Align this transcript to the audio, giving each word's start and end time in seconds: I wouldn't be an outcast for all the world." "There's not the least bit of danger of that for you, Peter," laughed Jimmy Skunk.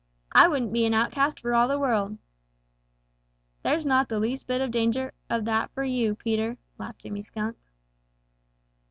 I 0.31 0.47
wouldn't 0.47 0.73
be 0.73 0.83
an 0.87 0.95
outcast 0.95 1.39
for 1.39 1.53
all 1.53 1.67
the 1.67 1.77
world." 1.77 2.17
"There's 3.61 3.85
not 3.85 4.09
the 4.09 4.19
least 4.19 4.47
bit 4.47 4.59
of 4.59 4.71
danger 4.71 5.13
of 5.29 5.45
that 5.45 5.69
for 5.75 5.83
you, 5.83 6.15
Peter," 6.15 6.57
laughed 6.79 7.01
Jimmy 7.01 7.21
Skunk. 7.21 7.55